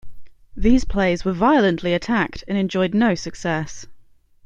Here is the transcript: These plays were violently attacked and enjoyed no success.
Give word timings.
These 0.57 0.83
plays 0.83 1.23
were 1.23 1.31
violently 1.31 1.93
attacked 1.93 2.43
and 2.47 2.57
enjoyed 2.57 2.95
no 2.95 3.13
success. 3.13 3.85